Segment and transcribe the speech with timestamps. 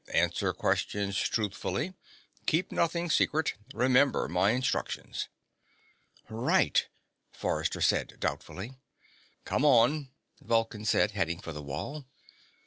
[0.15, 1.93] Answer questions truthfully.
[2.47, 3.53] Keep nothing secret.
[3.71, 5.27] Remember my instructions."
[6.27, 6.87] "Right,"
[7.31, 8.79] Forrester said doubtfully.
[9.45, 10.09] "Come on,"
[10.41, 12.07] Vulcan said, heading for the wall.